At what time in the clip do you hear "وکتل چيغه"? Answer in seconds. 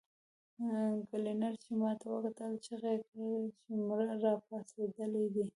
2.11-2.89